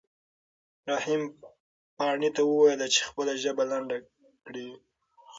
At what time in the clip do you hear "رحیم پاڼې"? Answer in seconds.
0.89-2.29